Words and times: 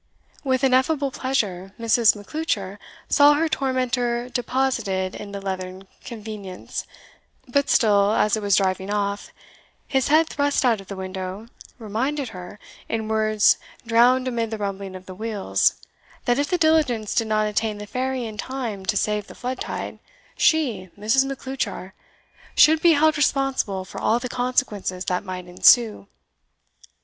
With 0.43 0.63
ineffable 0.63 1.11
pleasure, 1.11 1.73
Mrs. 1.79 2.15
Macleuchar 2.15 2.79
saw 3.07 3.35
her 3.35 3.47
tormentor 3.47 4.29
deposited 4.29 5.13
in 5.13 5.31
the 5.31 5.39
leathern 5.39 5.87
convenience; 6.03 6.87
but 7.47 7.69
still, 7.69 8.13
as 8.13 8.35
it 8.35 8.41
was 8.41 8.55
driving 8.55 8.91
off, 8.91 9.31
his 9.87 10.07
head 10.07 10.27
thrust 10.27 10.65
out 10.65 10.81
of 10.81 10.87
the 10.87 10.95
window 10.95 11.45
reminded 11.77 12.29
her, 12.29 12.57
in 12.89 13.09
words 13.09 13.57
drowned 13.85 14.27
amid 14.27 14.49
the 14.49 14.57
rumbling 14.57 14.95
of 14.95 15.05
the 15.05 15.13
wheels, 15.13 15.75
that, 16.25 16.39
if 16.39 16.47
the 16.49 16.57
diligence 16.57 17.13
did 17.13 17.27
not 17.27 17.45
attain 17.45 17.77
the 17.77 17.85
Ferry 17.85 18.25
in 18.25 18.39
time 18.39 18.83
to 18.87 18.97
save 18.97 19.27
the 19.27 19.35
flood 19.35 19.59
tide, 19.61 19.99
she, 20.35 20.89
Mrs. 20.97 21.25
Macleuchar, 21.25 21.93
should 22.57 22.81
be 22.81 22.93
held 22.93 23.17
responsible 23.17 23.85
for 23.85 24.01
all 24.01 24.17
the 24.17 24.27
consequences 24.27 25.05
that 25.05 25.23
might 25.23 25.45
ensue. 25.45 26.07